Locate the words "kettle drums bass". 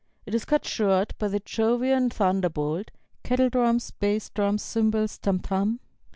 3.23-4.31